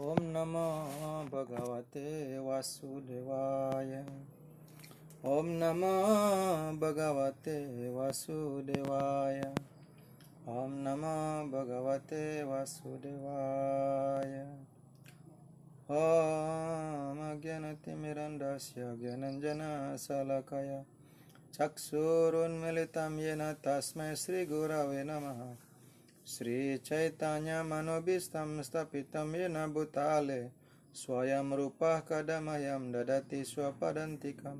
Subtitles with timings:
[0.00, 0.64] ॐ नमो
[1.32, 4.04] भगवते वासुदेवाय।
[5.24, 5.92] ॐ नमो
[6.78, 9.40] भगवते वासुदेवाय।
[10.48, 11.14] ॐ नमो
[11.50, 14.34] भगवते वासुदेवाय।
[15.90, 20.84] ॐ अज्ञानतिमिरन्दस्य ज्ञानञ्जनशलाकय।
[21.54, 25.65] चक्षुरुन्मिलितं येन तस्मै श्रीगुरवे नमः।
[26.28, 30.50] Sri Chaitanya Manobistam Stapitam Yena Butale
[30.92, 34.58] Swayam Rupah Kadamayam Dadati Swapadantikam.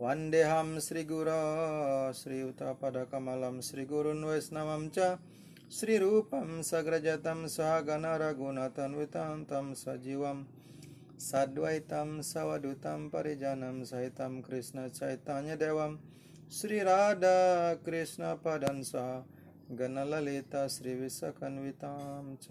[0.00, 5.16] Vandeham Sri Guru, Sri Utapada Kamalam Sri Guru Vaisnamam Cha
[5.68, 10.44] Sri Rupam Sagrajatam Sahagana Raghunatanvitam Tam Sajivam
[11.16, 15.98] Sadvaitam Sawadutam Parijanam Sahitam Krishna Chaitanya Devam
[16.48, 19.22] Sri Radha Krishna Padansa
[19.70, 22.46] गणललिता श्रीविशकन्वितां च।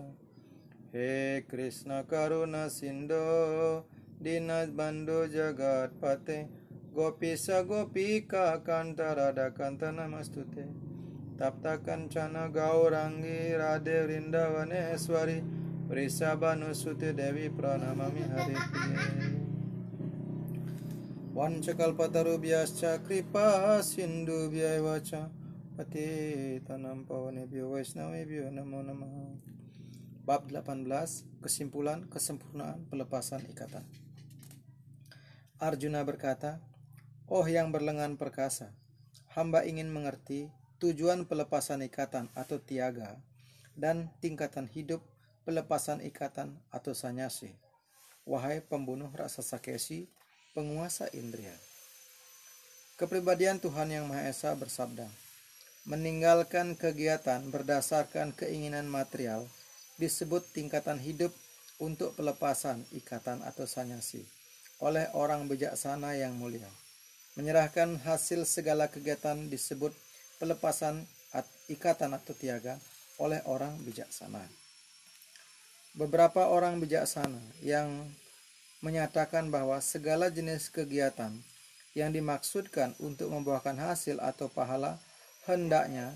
[0.96, 3.22] हे कृष्ण करुण सिन्धो
[4.22, 6.38] दीनबन्धु जगत्पते।
[6.94, 10.64] गोपीश गोपिका कान्त राधाकान्त नमस्तु ते
[11.40, 15.40] तप्त कञ्चन गौराङ्गी राधे वृन्दवनेश्वरि
[15.88, 19.34] वृषभानुसुते देवी प्रणमामि हरिप्रिये।
[21.36, 23.48] वंशकल्पतरुभ्यश्च कृपा
[23.82, 25.14] सिन्धुभ्यैव च।
[25.78, 29.06] pati tanam pohon ibu wes nama ibu nama nama
[30.26, 30.90] Bab 18
[31.38, 33.86] Kesimpulan Kesempurnaan Pelepasan Ikatan
[35.62, 36.58] Arjuna berkata,
[37.30, 38.74] Oh yang berlengan perkasa,
[39.38, 40.50] hamba ingin mengerti
[40.82, 43.22] tujuan pelepasan ikatan atau tiaga
[43.78, 45.06] dan tingkatan hidup
[45.46, 47.54] pelepasan ikatan atau sanyasi.
[48.26, 50.10] Wahai pembunuh rasa sakesi,
[50.58, 51.54] penguasa indria.
[52.98, 55.06] Kepribadian Tuhan Yang Maha Esa bersabda,
[55.88, 59.48] meninggalkan kegiatan berdasarkan keinginan material
[59.96, 61.32] disebut tingkatan hidup
[61.80, 64.28] untuk pelepasan ikatan atau sanyasi
[64.84, 66.68] oleh orang bijaksana yang mulia.
[67.40, 69.96] Menyerahkan hasil segala kegiatan disebut
[70.44, 71.08] pelepasan
[71.72, 72.76] ikatan atau tiaga
[73.16, 74.44] oleh orang bijaksana.
[75.96, 78.12] Beberapa orang bijaksana yang
[78.84, 81.34] menyatakan bahwa segala jenis kegiatan
[81.98, 85.02] yang dimaksudkan untuk membuahkan hasil atau pahala
[85.48, 86.14] hendaknya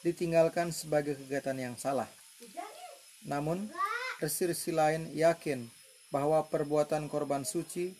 [0.00, 2.08] ditinggalkan sebagai kegiatan yang salah.
[3.26, 3.68] Namun,
[4.22, 5.68] resi-resi lain yakin
[6.08, 7.92] bahwa perbuatan korban suci,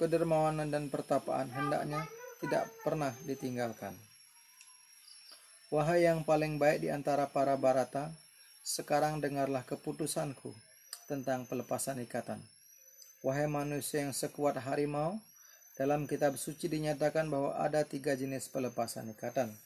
[0.00, 2.08] kedermawanan dan pertapaan hendaknya
[2.40, 3.94] tidak pernah ditinggalkan.
[5.72, 8.12] Wahai yang paling baik di antara para barata,
[8.60, 10.52] sekarang dengarlah keputusanku
[11.08, 12.40] tentang pelepasan ikatan.
[13.24, 15.16] Wahai manusia yang sekuat harimau,
[15.72, 19.56] dalam kitab suci dinyatakan bahwa ada tiga jenis pelepasan ikatan.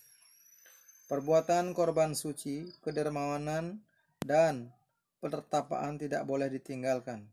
[1.06, 3.82] Perbuatan korban suci, kedermawanan,
[4.22, 4.74] dan
[5.18, 7.30] pertapaan tidak boleh ditinggalkan.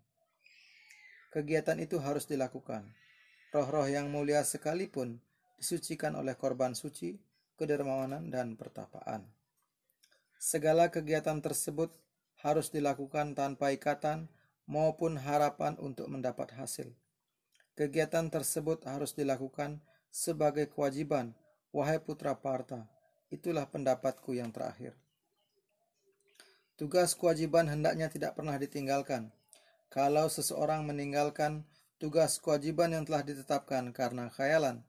[1.33, 2.85] Kegiatan itu harus dilakukan.
[3.49, 5.17] Roh-roh yang mulia sekalipun
[5.57, 7.17] disucikan oleh korban suci,
[7.57, 9.25] kedermawanan, dan pertapaan.
[10.37, 11.93] Segala kegiatan tersebut
[12.41, 14.29] harus dilakukan tanpa ikatan
[14.69, 16.93] maupun harapan untuk mendapat hasil.
[17.73, 19.81] Kegiatan tersebut harus dilakukan
[20.13, 21.33] sebagai kewajiban,
[21.73, 22.85] wahai putra Parta.
[23.33, 24.93] Itulah pendapatku yang terakhir.
[26.77, 29.33] Tugas kewajiban hendaknya tidak pernah ditinggalkan.
[29.89, 31.65] Kalau seseorang meninggalkan
[31.97, 34.85] tugas kewajiban yang telah ditetapkan karena khayalan,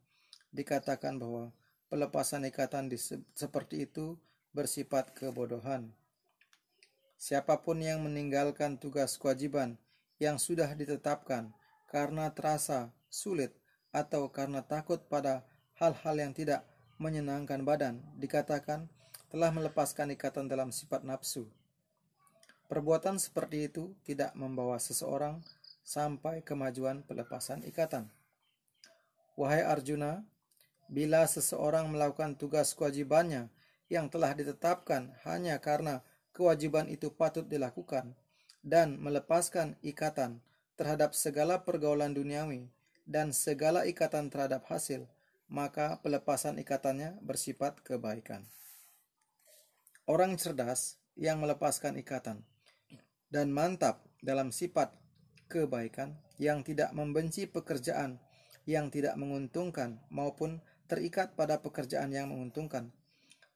[0.52, 1.56] dikatakan bahwa
[1.88, 2.92] pelepasan ikatan
[3.32, 4.20] seperti itu
[4.52, 5.88] bersifat kebodohan.
[7.16, 9.80] Siapa pun yang meninggalkan tugas kewajiban
[10.20, 11.56] yang sudah ditetapkan
[11.90, 13.54] karena terasa sulit
[13.94, 15.46] atau karena takut pada
[15.78, 16.66] hal-hal yang tidak
[16.98, 18.90] menyenangkan badan, dikatakan
[19.30, 21.50] telah melepaskan ikatan dalam sifat nafsu.
[22.70, 25.42] Perbuatan seperti itu tidak membawa seseorang
[25.84, 28.08] sampai kemajuan pelepasan ikatan.
[29.36, 30.24] Wahai Arjuna,
[30.88, 33.50] bila seseorang melakukan tugas kewajibannya
[33.92, 36.00] yang telah ditetapkan hanya karena
[36.32, 38.16] kewajiban itu patut dilakukan
[38.64, 40.40] dan melepaskan ikatan
[40.74, 42.70] terhadap segala pergaulan duniawi
[43.06, 45.06] dan segala ikatan terhadap hasil,
[45.46, 48.48] maka pelepasan ikatannya bersifat kebaikan.
[50.04, 52.44] Orang cerdas yang melepaskan ikatan
[53.32, 54.92] dan mantap dalam sifat
[55.46, 58.18] kebaikan yang tidak membenci pekerjaan
[58.64, 62.92] yang tidak menguntungkan maupun terikat pada pekerjaan yang menguntungkan,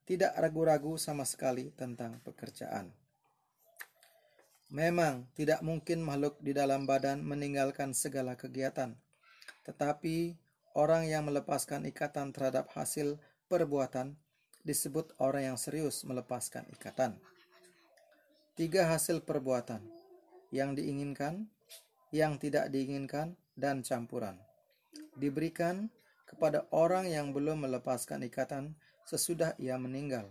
[0.05, 2.93] tidak ragu-ragu sama sekali tentang pekerjaan.
[4.69, 8.93] Memang tidak mungkin makhluk di dalam badan meninggalkan segala kegiatan,
[9.65, 10.37] tetapi
[10.77, 13.17] orang yang melepaskan ikatan terhadap hasil
[13.49, 14.13] perbuatan
[14.69, 17.17] disebut orang yang serius melepaskan ikatan.
[18.61, 19.81] tiga hasil perbuatan
[20.53, 21.49] yang diinginkan,
[22.13, 24.37] yang tidak diinginkan, dan campuran.
[25.17, 25.89] Diberikan
[26.29, 28.77] kepada orang yang belum melepaskan ikatan
[29.09, 30.29] sesudah ia meninggal.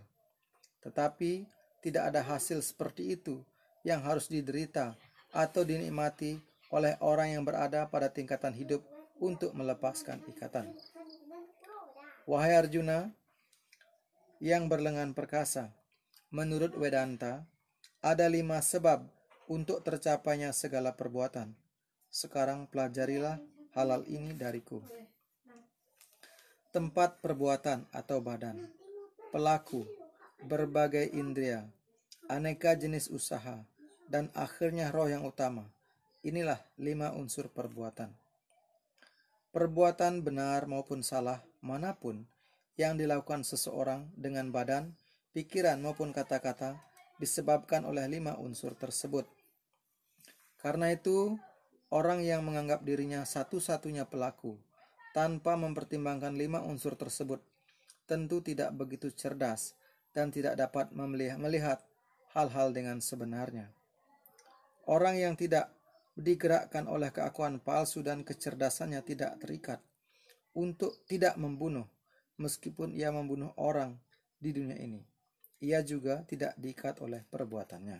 [0.86, 1.42] Tetapi
[1.82, 3.42] tidak ada hasil seperti itu
[3.86, 4.94] yang harus diderita
[5.34, 8.84] atau dinikmati oleh orang yang berada pada tingkatan hidup
[9.18, 10.72] untuk melepaskan ikatan.
[12.28, 13.08] Wahai Arjuna
[14.38, 15.72] yang berlengan perkasa,
[16.30, 17.42] menurut Vedanta,
[18.04, 19.02] ada lima sebab
[19.50, 21.56] untuk tercapainya segala perbuatan.
[22.12, 23.40] Sekarang pelajarilah
[23.74, 24.84] halal ini dariku.
[26.68, 28.68] Tempat perbuatan atau badan,
[29.32, 29.88] pelaku,
[30.44, 31.64] berbagai indria,
[32.28, 33.64] aneka jenis usaha,
[34.06, 35.64] dan akhirnya roh yang utama.
[36.20, 38.12] Inilah lima unsur perbuatan.
[39.48, 42.28] Perbuatan benar maupun salah mana pun
[42.76, 44.92] yang dilakukan seseorang dengan badan,
[45.32, 46.78] pikiran maupun kata-kata
[47.16, 49.24] disebabkan oleh lima unsur tersebut.
[50.60, 51.34] Karena itu,
[51.88, 54.60] orang yang menganggap dirinya satu-satunya pelaku
[55.16, 57.40] tanpa mempertimbangkan lima unsur tersebut
[58.04, 59.72] tentu tidak begitu cerdas
[60.12, 61.82] dan tidak dapat melihat
[62.36, 63.70] hal-hal dengan sebenarnya.
[64.88, 65.72] Orang yang tidak
[66.18, 69.78] digerakkan oleh keakuan palsu dan kecerdasannya tidak terikat
[70.56, 71.86] untuk tidak membunuh
[72.40, 73.98] meskipun ia membunuh orang
[74.38, 75.02] di dunia ini.
[75.58, 77.98] Ia juga tidak diikat oleh perbuatannya.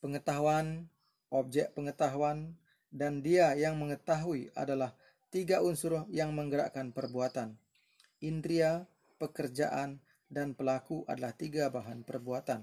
[0.00, 0.88] Pengetahuan,
[1.32, 2.56] objek pengetahuan,
[2.92, 4.92] dan dia yang mengetahui adalah
[5.32, 7.56] tiga unsur yang menggerakkan perbuatan.
[8.20, 8.84] Indria,
[9.16, 10.00] pekerjaan,
[10.30, 12.62] dan pelaku adalah tiga bahan perbuatan.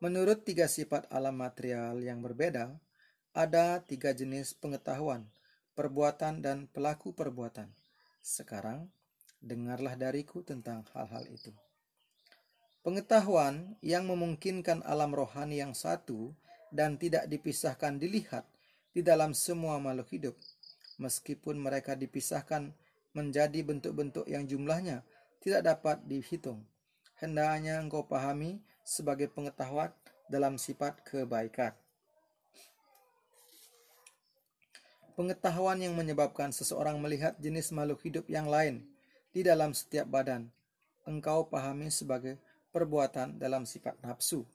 [0.00, 2.72] Menurut tiga sifat alam material yang berbeda,
[3.36, 5.28] ada tiga jenis pengetahuan,
[5.76, 7.68] perbuatan, dan pelaku perbuatan.
[8.24, 8.88] Sekarang,
[9.44, 11.52] dengarlah dariku tentang hal-hal itu.
[12.80, 16.32] Pengetahuan yang memungkinkan alam rohani yang satu
[16.72, 18.48] dan tidak dipisahkan dilihat
[18.96, 20.34] di dalam semua makhluk hidup,
[20.96, 22.72] meskipun mereka dipisahkan
[23.12, 25.04] menjadi bentuk-bentuk yang jumlahnya
[25.40, 26.62] tidak dapat dihitung.
[27.16, 29.92] Hendaknya engkau pahami sebagai pengetahuan
[30.28, 31.74] dalam sifat kebaikan.
[35.18, 38.88] Pengetahuan yang menyebabkan seseorang melihat jenis makhluk hidup yang lain
[39.36, 40.48] di dalam setiap badan,
[41.04, 42.40] engkau pahami sebagai
[42.72, 44.48] perbuatan dalam sifat nafsu.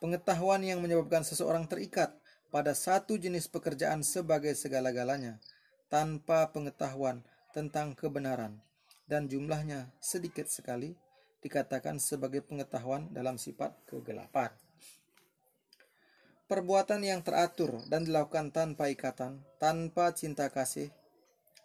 [0.00, 2.16] Pengetahuan yang menyebabkan seseorang terikat
[2.48, 5.36] pada satu jenis pekerjaan sebagai segala-galanya,
[5.92, 7.20] tanpa pengetahuan
[7.52, 8.56] tentang kebenaran,
[9.10, 10.94] dan jumlahnya sedikit sekali,
[11.42, 14.54] dikatakan sebagai pengetahuan dalam sifat kegelapan.
[16.46, 20.94] Perbuatan yang teratur dan dilakukan tanpa ikatan, tanpa cinta kasih,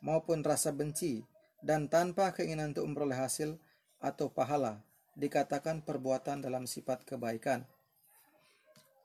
[0.02, 1.22] maupun rasa benci,
[1.62, 3.58] dan tanpa keinginan untuk memperoleh hasil
[4.02, 4.82] atau pahala,
[5.18, 7.66] dikatakan perbuatan dalam sifat kebaikan.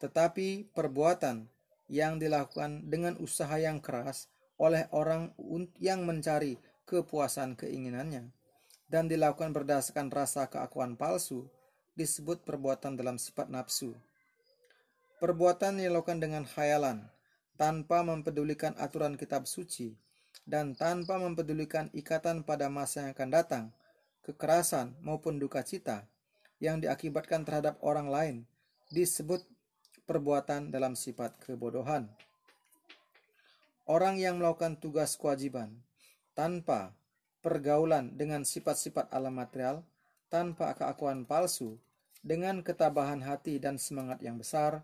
[0.01, 1.49] Tetapi perbuatan
[1.89, 4.29] yang dilakukan dengan usaha yang keras
[4.61, 5.33] oleh orang
[5.81, 6.61] yang mencari
[6.91, 8.35] kepuasan keinginannya,
[8.91, 11.47] dan dilakukan berdasarkan rasa keakuan palsu
[11.95, 13.95] disebut perbuatan dalam sifat nafsu.
[15.23, 17.07] Perbuatan yang dilakukan dengan khayalan,
[17.55, 19.95] tanpa mempedulikan aturan kitab suci,
[20.43, 23.65] dan tanpa mempedulikan ikatan pada masa yang akan datang,
[24.27, 26.11] kekerasan maupun duka cita
[26.59, 28.37] yang diakibatkan terhadap orang lain
[28.91, 29.47] disebut
[30.11, 32.11] perbuatan dalam sifat kebodohan.
[33.87, 35.79] Orang yang melakukan tugas kewajiban
[36.41, 36.97] tanpa
[37.45, 39.85] pergaulan dengan sifat-sifat alam material
[40.33, 41.77] tanpa keakuan palsu,
[42.25, 44.81] dengan ketabahan hati dan semangat yang besar,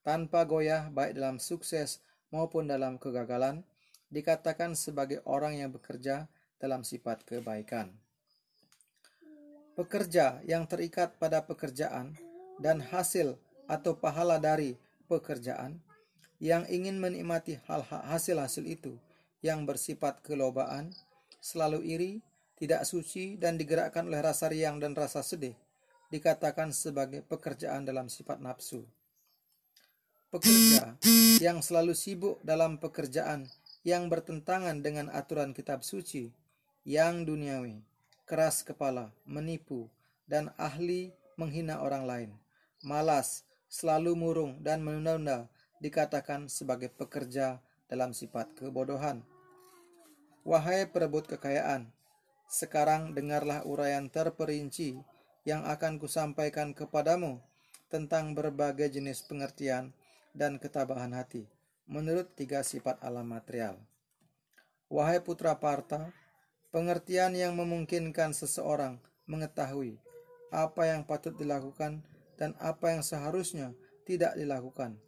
[0.00, 2.00] tanpa goyah baik dalam sukses
[2.32, 3.60] maupun dalam kegagalan,
[4.08, 7.92] dikatakan sebagai orang yang bekerja dalam sifat kebaikan.
[9.76, 12.16] Pekerja yang terikat pada pekerjaan
[12.56, 13.36] dan hasil
[13.68, 14.80] atau pahala dari
[15.12, 15.76] pekerjaan
[16.40, 18.96] yang ingin menikmati hal hasil-hasil itu
[19.44, 20.92] yang bersifat kelobaan
[21.40, 22.12] selalu iri,
[22.56, 25.54] tidak suci, dan digerakkan oleh rasa riang dan rasa sedih,
[26.10, 28.82] dikatakan sebagai pekerjaan dalam sifat nafsu.
[30.32, 30.98] Pekerja
[31.38, 33.46] yang selalu sibuk dalam pekerjaan
[33.86, 36.34] yang bertentangan dengan aturan kitab suci,
[36.82, 37.78] yang duniawi,
[38.26, 39.86] keras kepala, menipu,
[40.26, 42.30] dan ahli menghina orang lain,
[42.82, 45.46] malas, selalu murung, dan menunda-nunda
[45.78, 49.22] dikatakan sebagai pekerja dalam sifat kebodohan.
[50.46, 51.90] Wahai perebut kekayaan,
[52.46, 55.02] sekarang dengarlah uraian terperinci
[55.42, 57.42] yang akan kusampaikan kepadamu
[57.90, 59.94] tentang berbagai jenis pengertian
[60.34, 61.46] dan ketabahan hati
[61.86, 63.78] menurut tiga sifat alam material.
[64.90, 66.10] Wahai putra Parta,
[66.70, 69.98] pengertian yang memungkinkan seseorang mengetahui
[70.54, 72.06] apa yang patut dilakukan
[72.38, 73.74] dan apa yang seharusnya
[74.06, 74.98] tidak dilakukan,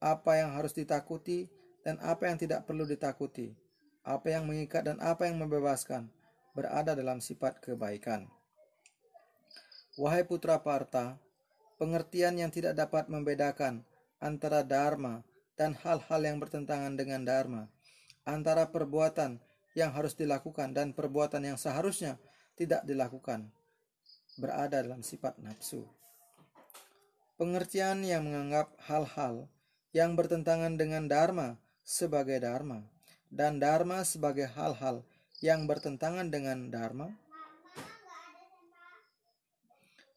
[0.00, 1.52] apa yang harus ditakuti
[1.88, 3.56] dan apa yang tidak perlu ditakuti,
[4.04, 6.12] apa yang mengikat dan apa yang membebaskan,
[6.52, 8.28] berada dalam sifat kebaikan.
[9.96, 11.16] Wahai putra Parta,
[11.80, 13.88] pengertian yang tidak dapat membedakan
[14.20, 15.24] antara dharma
[15.56, 17.72] dan hal-hal yang bertentangan dengan dharma,
[18.28, 19.40] antara perbuatan
[19.72, 22.20] yang harus dilakukan dan perbuatan yang seharusnya
[22.52, 23.48] tidak dilakukan,
[24.36, 25.88] berada dalam sifat nafsu.
[27.40, 29.48] Pengertian yang menganggap hal-hal
[29.96, 31.56] yang bertentangan dengan dharma
[31.88, 32.84] sebagai dharma
[33.32, 35.00] dan dharma sebagai hal-hal
[35.40, 37.08] yang bertentangan dengan dharma?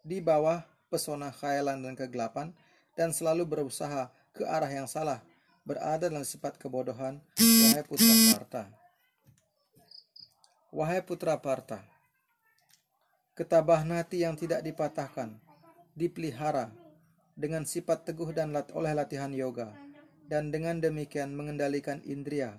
[0.04, 2.51] Di bawah pesona khayalan dan kegelapan
[3.00, 5.24] dan selalu berusaha ke arah yang salah
[5.63, 8.63] berada dalam sifat kebodohan wahai putra Parta.
[10.75, 11.80] Wahai putra Parta
[13.32, 15.40] ketabahan hati yang tidak dipatahkan
[15.96, 16.68] dipelihara
[17.34, 19.72] dengan sifat teguh dan lat oleh latihan yoga
[20.31, 22.55] dan dengan demikian mengendalikan indria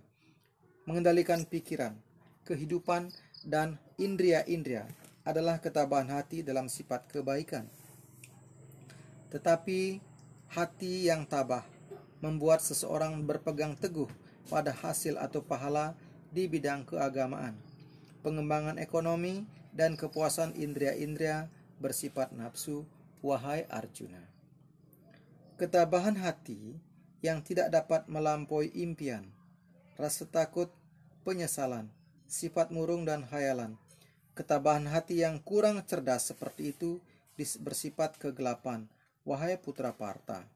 [0.84, 1.96] mengendalikan pikiran
[2.44, 3.08] kehidupan
[3.48, 4.84] dan indria-indria
[5.24, 7.70] adalah ketabahan hati dalam sifat kebaikan.
[9.30, 10.02] Tetapi
[10.52, 11.62] hati yang tabah
[12.20, 14.10] membuat seseorang berpegang teguh
[14.50, 15.94] pada hasil atau pahala
[16.34, 17.54] di bidang keagamaan,
[18.26, 21.48] pengembangan ekonomi, dan kepuasan indria-indria
[21.80, 22.84] bersifat nafsu,
[23.24, 24.20] wahai Arjuna.
[25.56, 26.76] Ketabahan hati
[27.22, 29.24] yang tidak dapat melampaui impian,
[29.96, 30.68] rasa takut,
[31.22, 31.88] penyesalan,
[32.26, 33.78] sifat murung dan khayalan,
[34.32, 37.04] Ketabahan hati yang kurang cerdas seperti itu
[37.36, 38.88] bersifat kegelapan,
[39.28, 40.48] wahai putra Parta.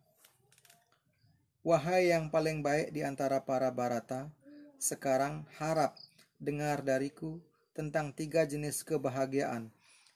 [1.61, 4.33] Wahai yang paling baik di antara para barata,
[4.81, 5.93] sekarang harap
[6.41, 7.37] dengar dariku
[7.77, 9.69] tentang tiga jenis kebahagiaan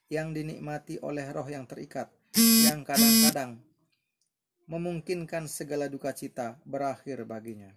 [0.08, 2.08] yang dinikmati oleh roh yang terikat,
[2.64, 3.60] yang kadang-kadang
[4.70, 7.74] memungkinkan segala duka cita berakhir baginya.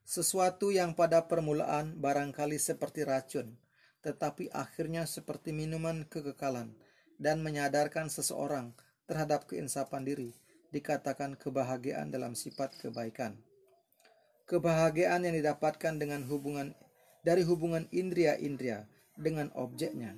[0.00, 3.52] Sesuatu yang pada permulaan barangkali seperti racun,
[4.00, 6.72] tetapi akhirnya seperti minuman kekekalan
[7.20, 8.72] dan menyadarkan seseorang
[9.04, 10.30] terhadap keinsapan diri,
[10.72, 13.36] dikatakan kebahagiaan dalam sifat kebaikan.
[14.48, 16.72] Kebahagiaan yang didapatkan dengan hubungan
[17.26, 18.88] dari hubungan indria-indria
[19.18, 20.14] dengan objeknya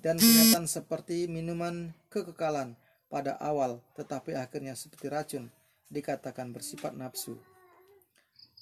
[0.00, 2.78] dan kelihatan seperti minuman kekekalan
[3.14, 5.46] pada awal tetapi akhirnya seperti racun
[5.86, 7.38] dikatakan bersifat nafsu.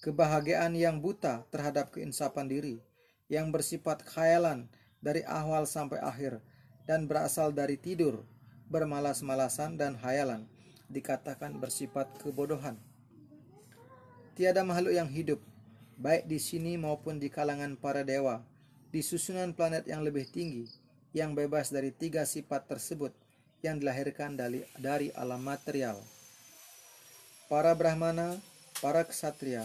[0.04, 2.76] Kebahagiaan yang buta terhadap keinsapan diri
[3.32, 4.68] yang bersifat khayalan
[5.00, 6.44] dari awal sampai akhir
[6.84, 8.28] dan berasal dari tidur,
[8.68, 10.44] bermalas-malasan dan khayalan,
[10.92, 12.76] dikatakan bersifat kebodohan.
[14.36, 15.40] Tiada makhluk yang hidup,
[15.96, 18.44] baik di sini maupun di kalangan para dewa,
[18.92, 20.68] di susunan planet yang lebih tinggi,
[21.16, 23.14] yang bebas dari tiga sifat tersebut
[23.62, 26.02] yang dilahirkan dari, dari alam material.
[27.46, 28.36] Para Brahmana,
[28.82, 29.64] para Ksatria,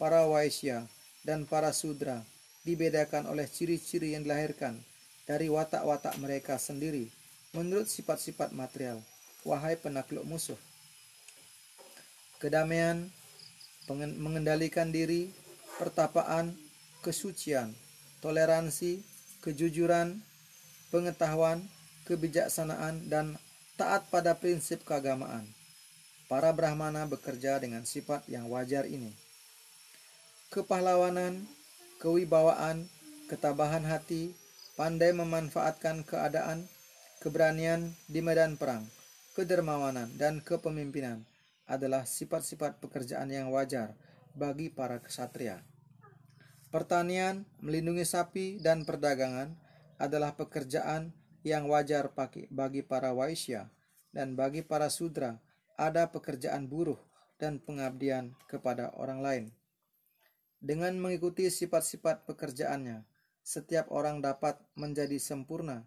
[0.00, 0.88] para Waisya,
[1.24, 2.24] dan para Sudra
[2.64, 4.80] dibedakan oleh ciri-ciri yang dilahirkan
[5.28, 7.12] dari watak-watak mereka sendiri
[7.52, 9.00] menurut sifat-sifat material.
[9.44, 10.56] Wahai penakluk musuh.
[12.40, 13.08] Kedamaian,
[14.20, 15.32] mengendalikan diri,
[15.76, 16.56] pertapaan,
[17.04, 17.76] kesucian,
[18.24, 19.04] toleransi,
[19.44, 20.20] kejujuran,
[20.88, 21.60] pengetahuan,
[22.04, 23.36] kebijaksanaan, dan
[23.74, 25.48] taat pada prinsip keagamaan.
[26.30, 29.12] Para Brahmana bekerja dengan sifat yang wajar ini.
[30.48, 31.44] Kepahlawanan,
[32.00, 32.88] kewibawaan,
[33.28, 34.32] ketabahan hati,
[34.78, 36.68] pandai memanfaatkan keadaan,
[37.20, 38.84] keberanian di medan perang,
[39.34, 41.24] kedermawanan, dan kepemimpinan
[41.64, 43.96] adalah sifat-sifat pekerjaan yang wajar
[44.36, 45.64] bagi para kesatria.
[46.68, 49.54] Pertanian, melindungi sapi, dan perdagangan
[49.96, 52.08] adalah pekerjaan yang wajar
[52.48, 53.68] bagi para waisya,
[54.10, 55.38] dan bagi para sudra
[55.76, 56.98] ada pekerjaan buruh
[57.36, 59.44] dan pengabdian kepada orang lain.
[60.64, 63.04] Dengan mengikuti sifat-sifat pekerjaannya,
[63.44, 65.84] setiap orang dapat menjadi sempurna.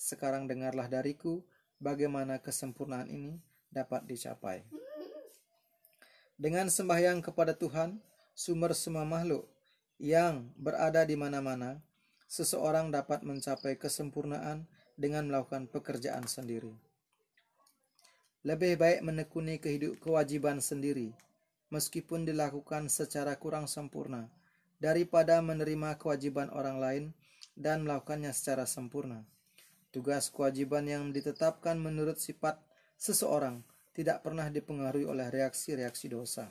[0.00, 1.44] Sekarang dengarlah dariku
[1.76, 3.36] bagaimana kesempurnaan ini
[3.68, 4.64] dapat dicapai.
[6.40, 8.00] Dengan sembahyang kepada Tuhan,
[8.32, 9.44] sumber semua makhluk
[10.00, 11.84] yang berada di mana-mana,
[12.26, 16.72] seseorang dapat mencapai kesempurnaan dengan melakukan pekerjaan sendiri.
[18.44, 21.16] Lebih baik menekuni kehidupan kewajiban sendiri
[21.74, 24.30] meskipun dilakukan secara kurang sempurna,
[24.78, 27.04] daripada menerima kewajiban orang lain
[27.58, 29.26] dan melakukannya secara sempurna.
[29.90, 32.62] Tugas kewajiban yang ditetapkan menurut sifat
[32.98, 33.62] seseorang
[33.94, 36.50] tidak pernah dipengaruhi oleh reaksi-reaksi dosa.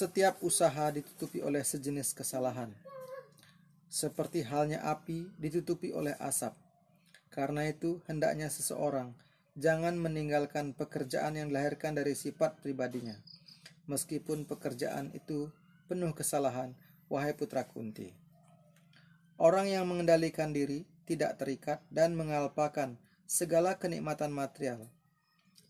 [0.00, 2.72] Setiap usaha ditutupi oleh sejenis kesalahan.
[3.92, 6.56] seperti halnya api ditutupi oleh asap.
[7.28, 9.12] Karena itu, hendaknya seseorang
[9.60, 13.12] jangan meninggalkan pekerjaan yang dilahirkan dari sifat pribadinya,
[13.92, 15.52] meskipun pekerjaan itu
[15.84, 16.72] penuh kesalahan,
[17.12, 18.16] wahai putra Kunti.
[19.36, 22.96] Orang yang mengendalikan diri tidak terikat dan mengalpakan
[23.28, 24.88] segala kenikmatan material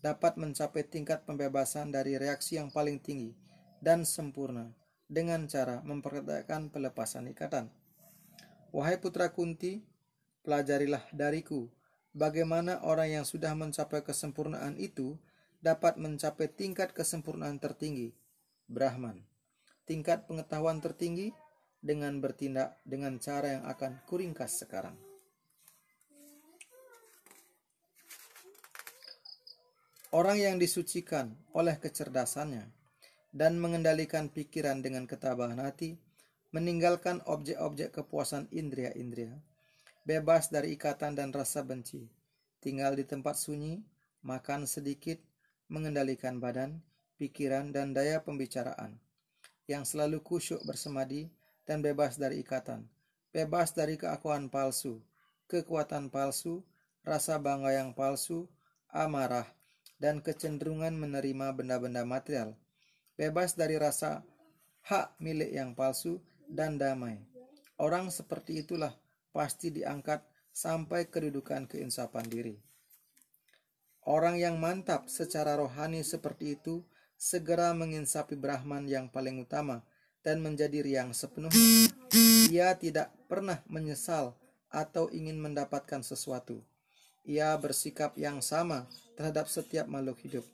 [0.06, 3.49] dapat mencapai tingkat pembebasan dari reaksi yang paling tinggi
[3.80, 4.72] dan sempurna
[5.10, 7.72] dengan cara memperkatakan pelepasan ikatan.
[8.70, 9.82] Wahai putra Kunti,
[10.46, 11.66] pelajarilah dariku
[12.14, 15.18] bagaimana orang yang sudah mencapai kesempurnaan itu
[15.58, 18.14] dapat mencapai tingkat kesempurnaan tertinggi,
[18.70, 19.26] Brahman.
[19.84, 21.34] Tingkat pengetahuan tertinggi
[21.82, 24.94] dengan bertindak dengan cara yang akan kuringkas sekarang.
[30.10, 32.79] Orang yang disucikan oleh kecerdasannya
[33.30, 35.98] dan mengendalikan pikiran dengan ketabahan hati,
[36.50, 39.38] meninggalkan objek-objek kepuasan indria-indria,
[40.02, 42.10] bebas dari ikatan dan rasa benci,
[42.58, 43.86] tinggal di tempat sunyi,
[44.26, 45.22] makan sedikit,
[45.70, 46.82] mengendalikan badan,
[47.22, 48.98] pikiran, dan daya pembicaraan,
[49.70, 51.30] yang selalu kusyuk bersemadi
[51.62, 52.90] dan bebas dari ikatan,
[53.30, 54.98] bebas dari keakuan palsu,
[55.46, 56.66] kekuatan palsu,
[57.06, 58.50] rasa bangga yang palsu,
[58.90, 59.46] amarah,
[60.02, 62.58] dan kecenderungan menerima benda-benda material,
[63.20, 64.24] bebas dari rasa
[64.88, 66.16] hak milik yang palsu
[66.48, 67.20] dan damai.
[67.76, 68.96] Orang seperti itulah
[69.36, 70.24] pasti diangkat
[70.56, 72.56] sampai kedudukan keinsapan diri.
[74.08, 76.80] Orang yang mantap secara rohani seperti itu
[77.20, 79.84] segera menginsapi Brahman yang paling utama
[80.24, 81.92] dan menjadi riang sepenuhnya.
[82.48, 84.32] Ia tidak pernah menyesal
[84.72, 86.64] atau ingin mendapatkan sesuatu
[87.24, 90.46] ia bersikap yang sama terhadap setiap makhluk hidup.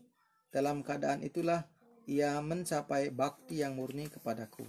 [0.50, 1.64] Dalam keadaan itulah
[2.06, 4.62] ia mencapai bakti yang murni kepadaku.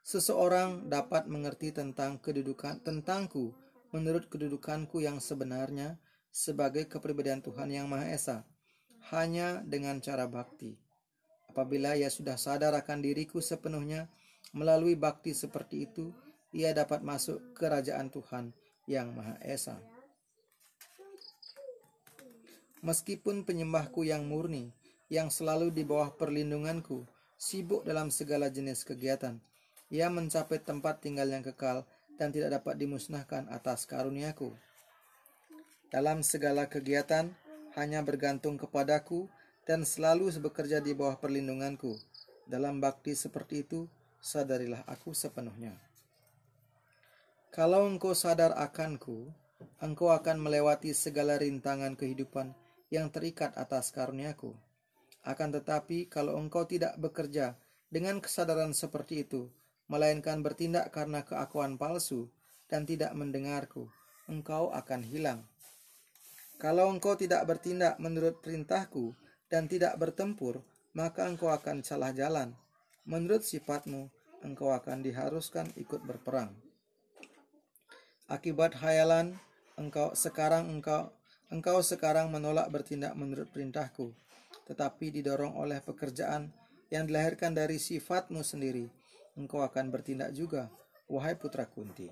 [0.00, 3.52] Seseorang dapat mengerti tentang kedudukan tentangku
[3.92, 6.00] menurut kedudukanku yang sebenarnya
[6.32, 8.48] sebagai kepribadian Tuhan yang Maha Esa
[9.12, 10.80] hanya dengan cara bakti.
[11.52, 14.08] Apabila ia sudah sadar akan diriku sepenuhnya
[14.56, 16.14] melalui bakti seperti itu,
[16.56, 18.54] ia dapat masuk ke kerajaan Tuhan
[18.88, 19.78] yang Maha Esa.
[22.80, 24.72] Meskipun penyembahku yang murni,
[25.10, 27.02] yang selalu di bawah perlindunganku,
[27.34, 29.42] sibuk dalam segala jenis kegiatan,
[29.90, 31.82] ia mencapai tempat tinggal yang kekal
[32.14, 34.54] dan tidak dapat dimusnahkan atas karuniaku.
[35.90, 37.34] Dalam segala kegiatan,
[37.74, 39.26] hanya bergantung kepadaku
[39.66, 41.98] dan selalu bekerja di bawah perlindunganku.
[42.46, 43.90] Dalam bakti seperti itu,
[44.22, 45.74] sadarilah aku sepenuhnya.
[47.50, 49.26] Kalau engkau sadar akanku,
[49.82, 52.54] engkau akan melewati segala rintangan kehidupan
[52.94, 54.54] yang terikat atas karuniaku.
[55.20, 57.56] Akan tetapi, kalau engkau tidak bekerja
[57.92, 59.52] dengan kesadaran seperti itu,
[59.90, 62.30] melainkan bertindak karena keakuan palsu
[62.70, 63.90] dan tidak mendengarku,
[64.30, 65.44] engkau akan hilang.
[66.56, 69.16] Kalau engkau tidak bertindak menurut perintahku
[69.48, 72.52] dan tidak bertempur, maka engkau akan salah jalan.
[73.08, 74.12] Menurut sifatmu,
[74.44, 76.52] engkau akan diharuskan ikut berperang.
[78.30, 79.34] Akibat hayalan,
[79.74, 81.10] engkau sekarang engkau
[81.50, 84.14] Engkau sekarang menolak bertindak menurut perintahku,
[84.70, 86.54] tetapi didorong oleh pekerjaan
[86.94, 88.86] yang dilahirkan dari sifatmu sendiri.
[89.34, 90.70] Engkau akan bertindak juga,
[91.10, 92.06] wahai putra Kunti.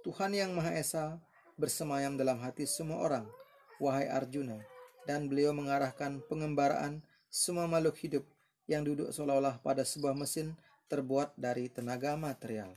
[0.00, 1.20] Tuhan yang Maha Esa
[1.60, 3.28] bersemayam dalam hati semua orang,
[3.76, 4.64] wahai Arjuna,
[5.04, 8.24] dan beliau mengarahkan pengembaraan semua makhluk hidup
[8.64, 10.56] yang duduk seolah-olah pada sebuah mesin
[10.88, 12.72] terbuat dari tenaga material.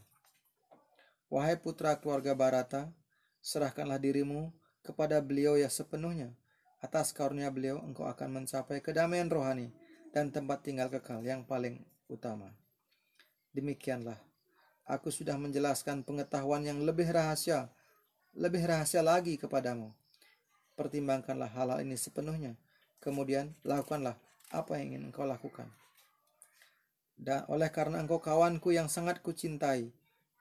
[1.32, 2.91] Wahai putra keluarga Barata,
[3.39, 4.51] serahkanlah dirimu
[4.84, 6.36] kepada beliau ya sepenuhnya.
[6.83, 9.71] Atas karunia beliau engkau akan mencapai kedamaian rohani
[10.11, 11.79] dan tempat tinggal kekal yang paling
[12.11, 12.51] utama.
[13.55, 14.19] Demikianlah,
[14.83, 17.71] aku sudah menjelaskan pengetahuan yang lebih rahasia,
[18.35, 19.95] lebih rahasia lagi kepadamu.
[20.75, 22.59] Pertimbangkanlah hal, -hal ini sepenuhnya,
[22.99, 24.19] kemudian lakukanlah
[24.51, 25.71] apa yang ingin engkau lakukan.
[27.15, 29.87] Dan oleh karena engkau kawanku yang sangat kucintai,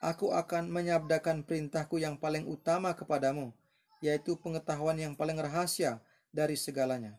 [0.02, 3.55] aku akan menyabdakan perintahku yang paling utama kepadamu,
[4.02, 6.02] yaitu pengetahuan yang paling rahasia
[6.33, 7.14] dari segalanya.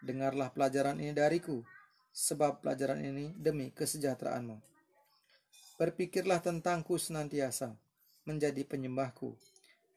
[0.00, 1.66] Dengarlah pelajaran ini dariku,
[2.14, 4.62] sebab pelajaran ini demi kesejahteraanmu.
[5.74, 7.74] Berpikirlah tentangku senantiasa,
[8.22, 9.34] menjadi penyembahku,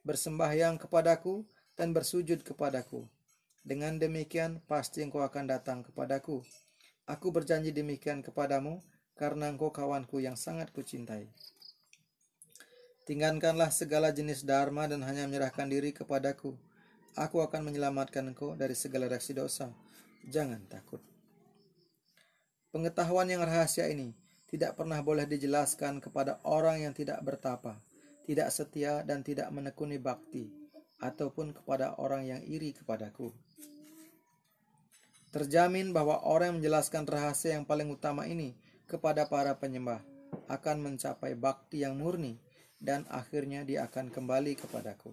[0.01, 1.45] bersembahyang kepadaku,
[1.77, 3.05] dan bersujud kepadaku.
[3.61, 6.41] Dengan demikian, pasti engkau akan datang kepadaku.
[7.05, 8.81] Aku berjanji demikian kepadamu,
[9.13, 11.29] karena engkau kawanku yang sangat kucintai.
[13.05, 16.57] Tinggalkanlah segala jenis dharma dan hanya menyerahkan diri kepadaku.
[17.15, 19.71] Aku akan menyelamatkan engkau dari segala reaksi dosa.
[20.27, 20.99] Jangan takut.
[22.75, 24.11] Pengetahuan yang rahasia ini
[24.51, 27.79] tidak pernah boleh dijelaskan kepada orang yang tidak bertapa,
[28.27, 30.51] tidak setia dan tidak menekuni bakti,
[30.99, 33.29] ataupun kepada orang yang iri kepadaku.
[35.31, 38.55] Terjamin bahwa orang yang menjelaskan rahasia yang paling utama ini
[38.87, 40.01] kepada para penyembah
[40.47, 42.39] akan mencapai bakti yang murni
[42.79, 45.11] dan akhirnya dia akan kembali kepadaku.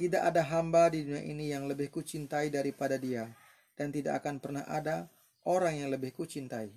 [0.00, 3.28] Tidak ada hamba di dunia ini yang lebih kucintai daripada dia
[3.76, 5.12] dan tidak akan pernah ada
[5.44, 6.72] orang yang lebih kucintai.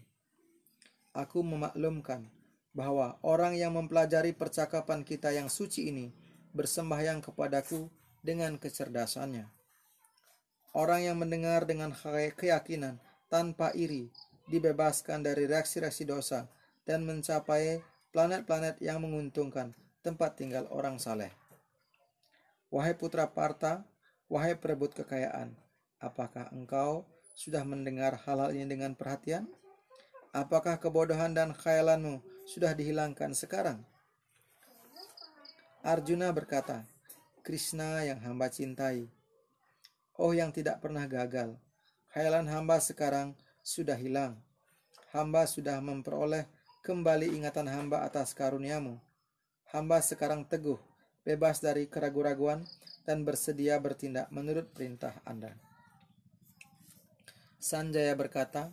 [1.15, 2.27] Aku memaklumkan
[2.75, 6.11] bahwa orang yang mempelajari percakapan kita yang suci ini
[6.51, 7.87] bersembahyang kepadaku
[8.19, 9.47] dengan kecerdasannya.
[10.75, 11.95] Orang yang mendengar dengan
[12.35, 12.99] keyakinan
[13.31, 14.11] tanpa iri
[14.51, 16.51] dibebaskan dari reaksi-reaksi dosa
[16.83, 17.79] dan mencapai
[18.11, 19.71] planet-planet yang menguntungkan
[20.03, 21.42] tempat tinggal orang saleh.
[22.73, 23.85] Wahai putra Parta,
[24.25, 25.53] wahai perebut kekayaan,
[26.01, 27.05] apakah engkau
[27.37, 29.45] sudah mendengar hal-hal ini dengan perhatian?
[30.33, 33.85] Apakah kebodohan dan khayalanmu sudah dihilangkan sekarang?
[35.85, 36.81] Arjuna berkata,
[37.45, 39.05] Krishna yang hamba cintai,
[40.17, 41.53] oh yang tidak pernah gagal,
[42.09, 44.41] khayalan hamba sekarang sudah hilang.
[45.13, 46.49] Hamba sudah memperoleh
[46.81, 48.97] kembali ingatan hamba atas karuniamu.
[49.69, 50.81] Hamba sekarang teguh,
[51.23, 52.67] bebas dari keraguan-raguan,
[53.03, 55.55] dan bersedia bertindak menurut perintah Anda.
[57.59, 58.71] Sanjaya berkata,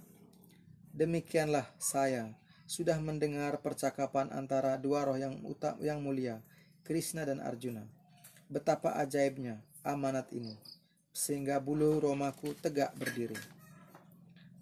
[0.91, 2.35] Demikianlah saya
[2.67, 6.43] sudah mendengar percakapan antara dua roh yang utak yang mulia,
[6.83, 7.87] Krishna dan Arjuna.
[8.51, 10.59] Betapa ajaibnya amanat ini,
[11.15, 13.39] sehingga bulu romaku tegak berdiri.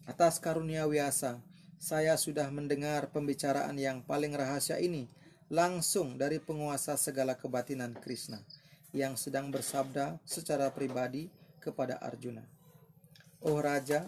[0.05, 1.41] Atas karunia wiasa,
[1.81, 5.09] saya sudah mendengar pembicaraan yang paling rahasia ini
[5.49, 8.41] langsung dari penguasa segala kebatinan Krishna
[8.93, 11.29] yang sedang bersabda secara pribadi
[11.61, 12.45] kepada Arjuna.
[13.45, 14.05] Oh Raja,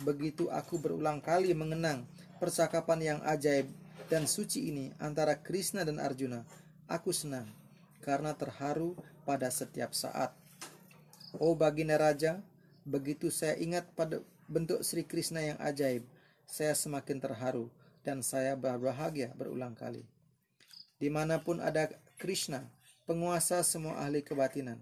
[0.00, 2.08] Begitu aku berulang kali mengenang
[2.42, 3.68] percakapan yang ajaib
[4.08, 6.42] dan suci ini antara Krishna dan Arjuna,
[6.88, 7.46] aku senang
[8.02, 10.34] karena terharu pada setiap saat.
[11.38, 12.42] Oh baginda raja,
[12.82, 16.02] begitu saya ingat pada bentuk Sri Krishna yang ajaib,
[16.50, 17.70] saya semakin terharu
[18.02, 20.02] dan saya berbahagia berulang kali.
[21.02, 22.62] Di mana pun ada Krishna,
[23.10, 24.78] penguasa semua ahli kebatinan.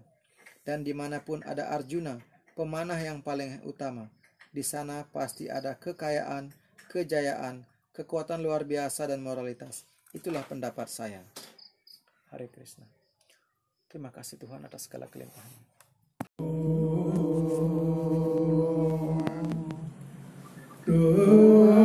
[0.61, 2.21] Dan di mana pun ada Arjuna,
[2.53, 4.05] pemanah yang paling utama.
[4.53, 6.53] Di sana pasti ada kekayaan,
[6.93, 7.65] kejayaan,
[7.97, 9.81] kekuatan luar biasa dan moralitas.
[10.13, 11.25] Itulah pendapat saya.
[12.29, 12.85] Hari Krishna.
[13.89, 15.57] Terima kasih Tuhan atas segala kelimpahan.
[20.85, 21.80] Oh.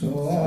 [0.00, 0.39] So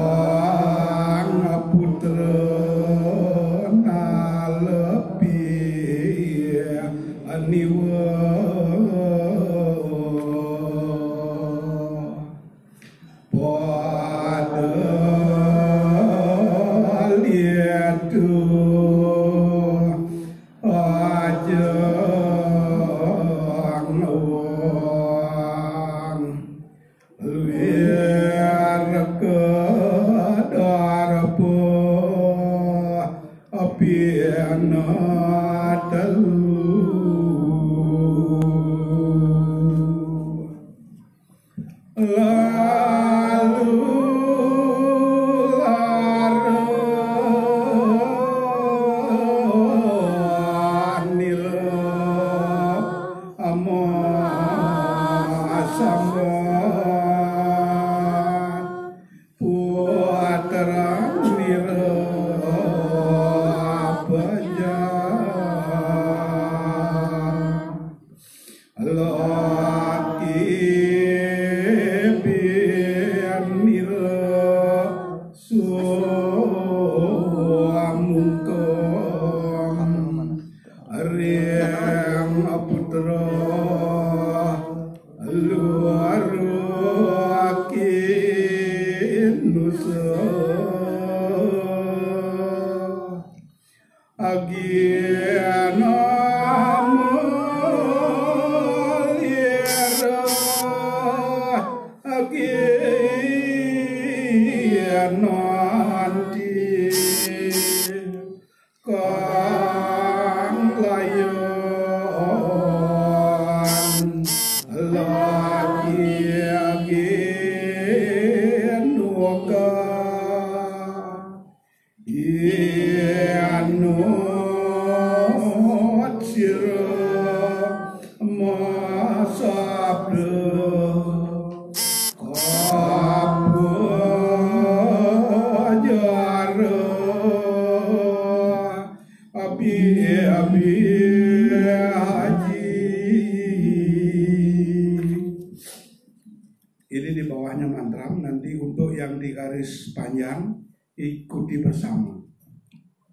[146.93, 150.51] Ini di bawahnya mantram, nanti untuk yang di garis panjang
[150.99, 152.19] ikuti bersama.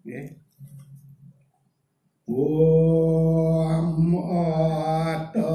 [0.02, 0.42] Okay.
[2.26, 4.10] Om
[5.14, 5.54] Atta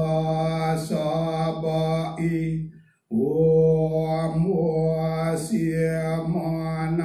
[0.80, 2.66] Sabai
[3.12, 6.98] Om Wasya Mang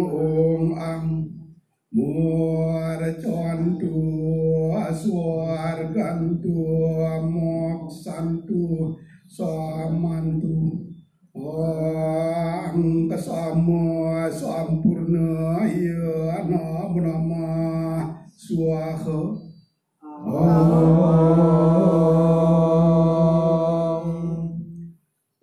[0.00, 1.19] Om Ang
[1.90, 3.90] Murcantu
[4.78, 6.54] aswargantu
[7.26, 8.94] moksantu
[9.26, 10.86] samantu
[11.34, 18.06] Ang kasama sampurna iya anam nama
[18.38, 19.34] suaha
[20.30, 20.46] Om Om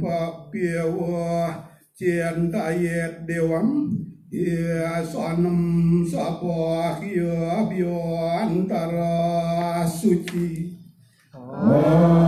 [0.00, 1.64] попево,
[1.98, 10.76] Тен дает девам, И соном сапах я бьон тара сути.
[11.32, 12.18] Аминь.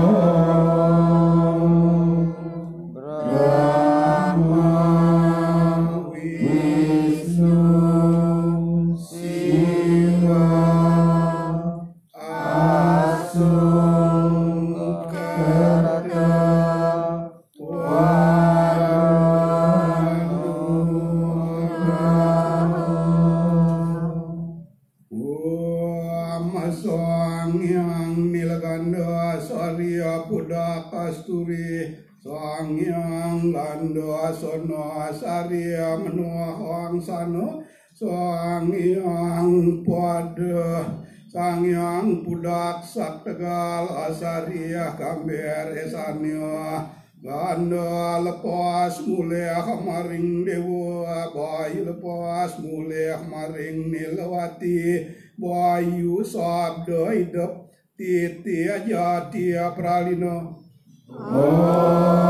[45.00, 46.84] kamer esanio
[47.24, 47.88] gando
[48.20, 55.08] lepas muleh maring dewa bayi lepas muleh maring nilawati
[55.40, 60.60] bayu sabdo hidup titi aja dia pralino
[61.08, 62.29] oh.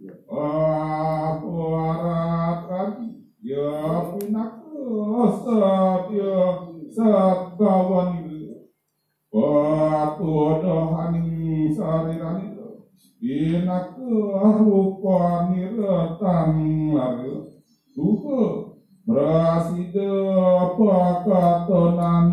[0.00, 4.64] Amasa aku arakan ya pinak
[5.44, 6.40] sat ya
[6.88, 8.64] sat kawan itu
[9.30, 12.48] Batu dohani sarirani
[13.20, 13.92] Pinak
[14.64, 16.56] rupa niretang
[16.96, 17.52] lalu
[17.92, 18.72] Rupa
[19.04, 20.12] Prasida
[20.80, 22.29] pakatonan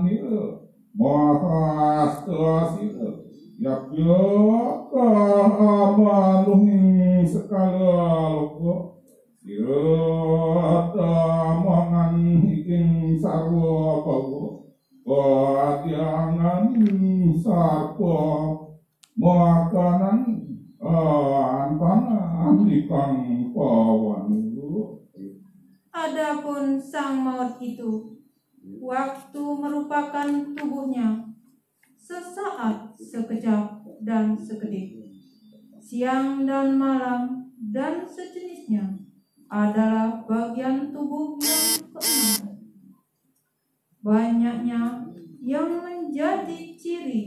[46.48, 47.24] menjadi ciri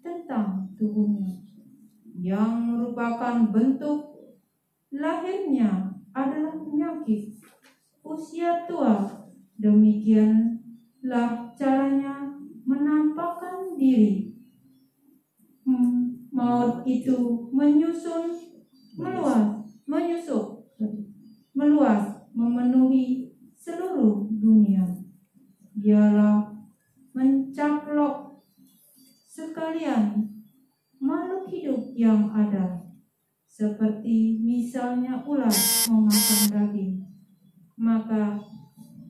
[0.00, 1.44] tentang tubuhnya,
[2.16, 4.32] yang merupakan bentuk
[4.88, 7.36] lahirnya adalah penyakit
[8.00, 9.28] usia tua.
[9.60, 12.32] Demikianlah caranya
[12.64, 14.40] menampakkan diri.
[15.68, 18.56] Hmm, maut itu menyusun,
[18.96, 20.64] meluas, menyusup,
[21.52, 24.88] meluas, memenuhi seluruh dunia.
[25.76, 26.56] Ialah
[27.12, 28.31] mencaplok
[29.32, 30.28] sekalian
[31.00, 32.84] makhluk hidup yang ada,
[33.48, 35.48] seperti misalnya ular
[35.88, 37.00] memakan daging
[37.80, 38.36] maka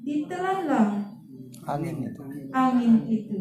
[0.07, 1.11] ditelanlah
[1.67, 2.23] angin itu
[2.55, 3.41] angin itu.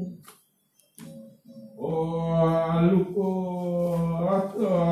[4.32, 4.92] Ata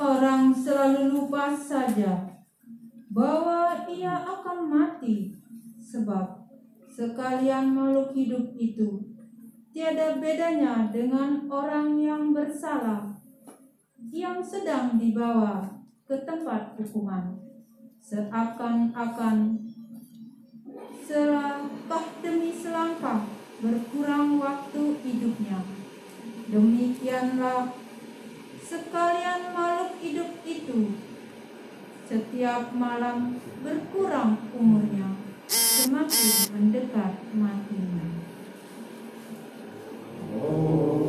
[0.00, 2.44] Orang selalu lupa saja
[3.08, 5.32] bahwa ia akan mati
[5.80, 6.44] sebab
[6.92, 9.00] sekalian makhluk hidup itu
[9.72, 13.16] tiada bedanya dengan orang yang bersalah
[14.12, 15.64] yang sedang dibawa
[16.04, 17.39] ke tempat hukuman
[18.00, 19.36] seakan-akan
[21.04, 23.26] selangkah demi selangkah
[23.60, 25.60] berkurang waktu hidupnya.
[26.50, 27.76] Demikianlah
[28.64, 30.96] sekalian makhluk hidup itu.
[32.10, 35.14] Setiap malam berkurang umurnya
[35.46, 38.06] semakin mendekat matinya.
[40.30, 40.99] Om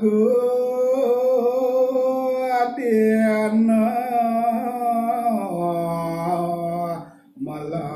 [0.00, 0.36] cứ
[2.76, 3.66] tiền
[7.36, 7.90] mà là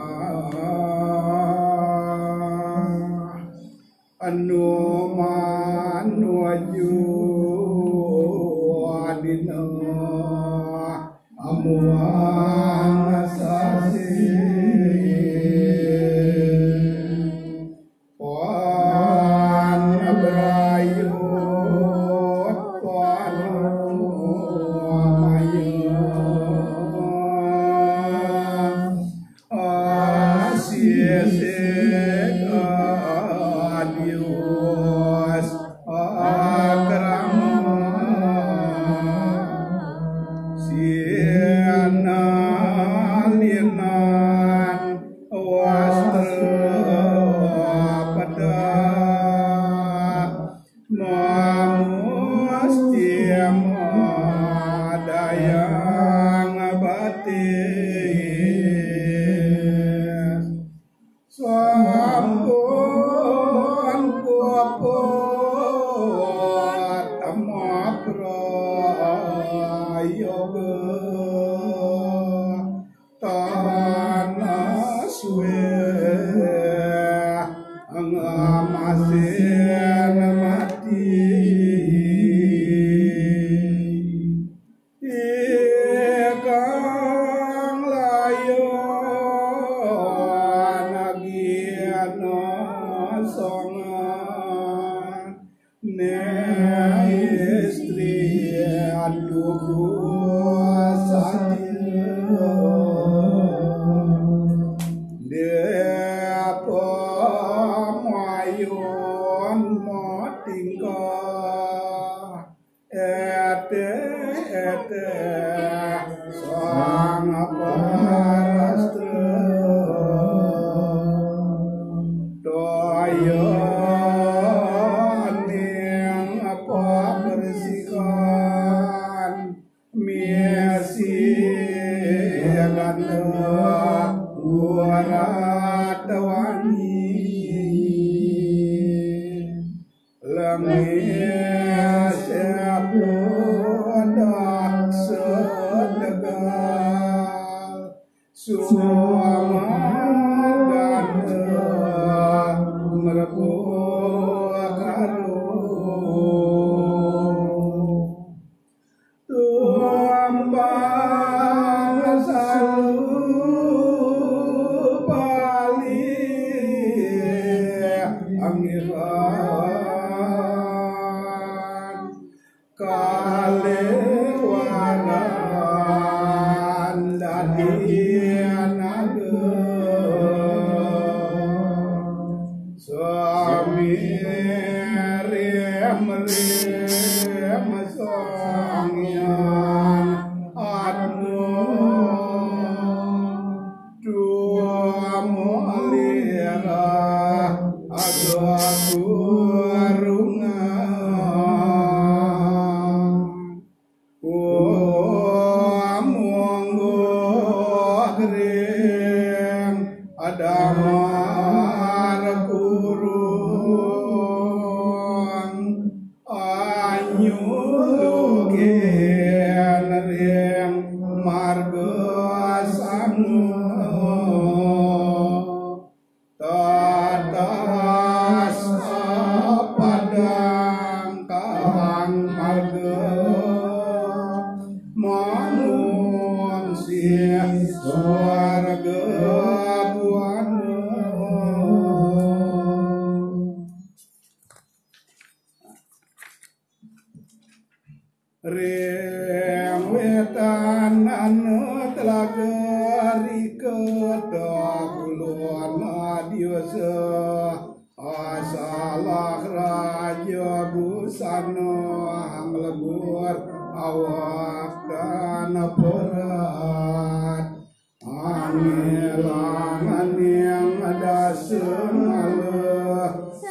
[4.19, 6.91] anh nô mà nô chú
[9.23, 9.65] đi nô
[11.49, 13.04] amua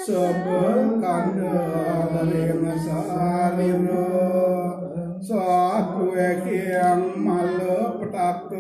[0.04, 4.12] sebel kandhaling salira
[5.24, 8.52] sakuwe kiyang malep tak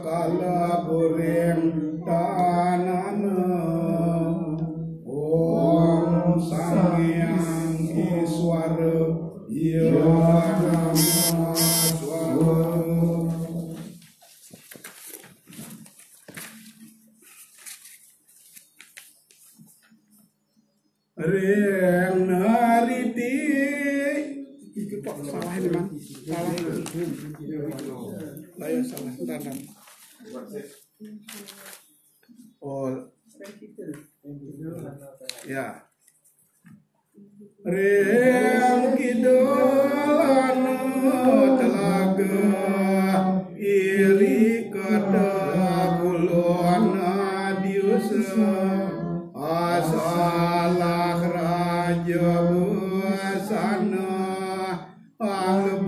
[0.00, 1.81] kalaburing
[29.18, 29.56] kurangkan
[32.62, 33.10] or oh.
[35.46, 35.82] ya.
[37.62, 40.78] Riang kidul anu
[41.58, 42.42] telaga
[43.58, 46.90] iri kada bulan
[49.82, 54.10] asalah raja buasana
[55.18, 55.81] ahlu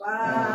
[0.00, 0.49] Paz.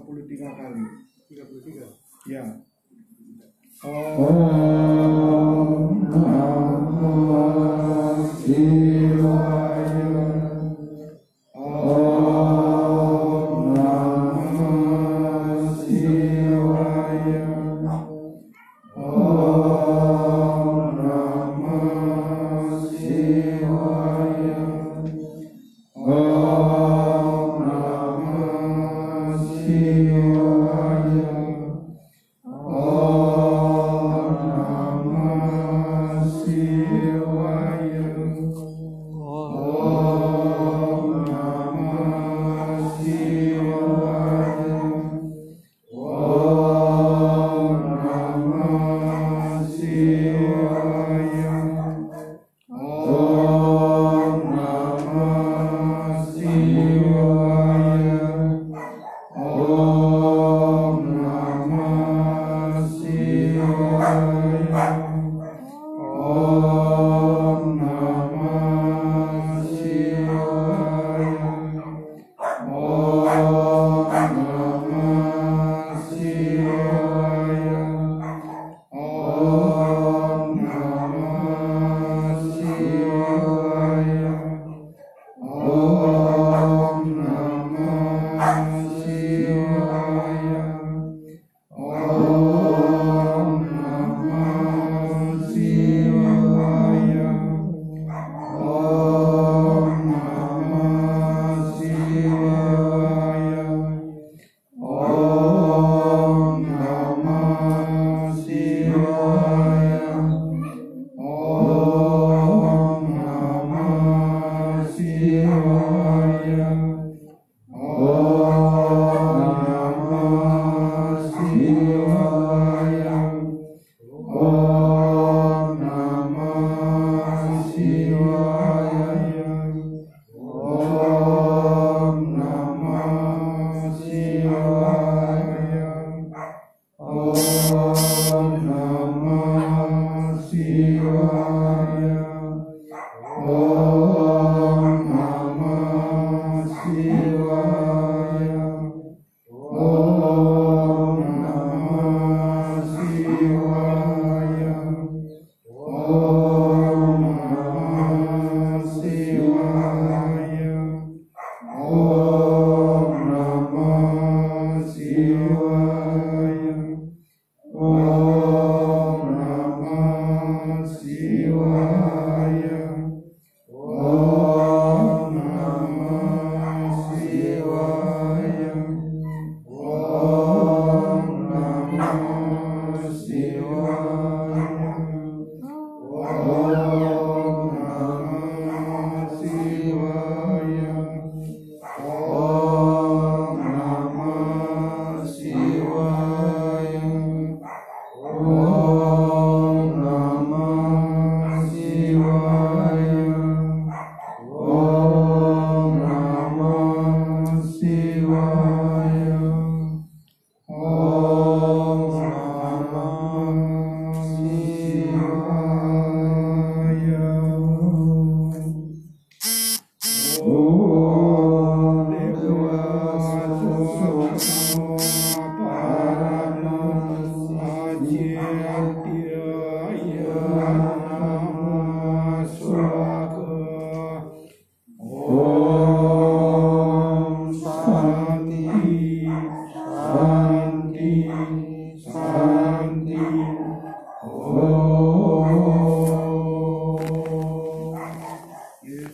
[0.00, 0.80] 33 kali.
[1.28, 1.86] 33.
[2.26, 2.44] Ya.
[4.18, 4.95] Om